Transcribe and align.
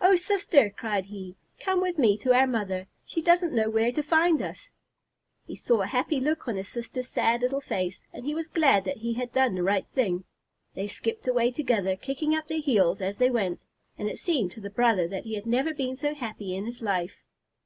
"Oh 0.00 0.16
sister!" 0.16 0.70
cried 0.70 1.04
he. 1.04 1.36
"Come 1.60 1.82
with 1.82 1.98
me 1.98 2.16
to 2.20 2.32
our 2.32 2.46
mother. 2.46 2.86
She 3.04 3.20
doesn't 3.20 3.52
know 3.52 3.68
where 3.68 3.92
to 3.92 4.02
find 4.02 4.40
us." 4.40 4.70
He 5.44 5.54
saw 5.56 5.82
a 5.82 5.86
happy 5.88 6.20
look 6.20 6.48
on 6.48 6.56
his 6.56 6.68
sister's 6.70 7.08
sad 7.10 7.42
little 7.42 7.60
face, 7.60 8.06
and 8.10 8.24
he 8.24 8.34
was 8.34 8.48
glad 8.48 8.84
that 8.86 8.96
he 8.96 9.12
had 9.12 9.30
done 9.30 9.54
the 9.54 9.62
right 9.62 9.86
thing. 9.88 10.24
They 10.72 10.88
skipped 10.88 11.28
away 11.28 11.50
together, 11.50 11.96
kicking 11.96 12.34
up 12.34 12.48
their 12.48 12.62
heels 12.62 13.02
as 13.02 13.18
they 13.18 13.28
went, 13.28 13.60
and 13.98 14.08
it 14.08 14.18
seemed 14.18 14.52
to 14.52 14.60
the 14.62 14.70
brother 14.70 15.06
that 15.06 15.24
he 15.24 15.34
had 15.34 15.44
never 15.44 15.74
been 15.74 15.96
so 15.96 16.14
happy 16.14 16.56
in 16.56 16.64
his 16.64 16.80
life. 16.80 17.18